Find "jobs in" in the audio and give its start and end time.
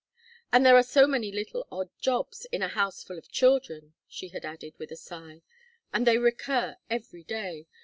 1.99-2.63